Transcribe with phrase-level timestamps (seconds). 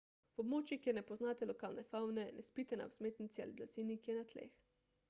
[0.37, 4.19] v območjih kjer ne poznate lokalne favne ne spite na vzmetnici ali blazini ki je
[4.23, 4.61] na tleh